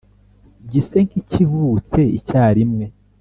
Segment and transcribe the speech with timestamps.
[0.71, 2.85] gise nk`ikivutse icyarimwe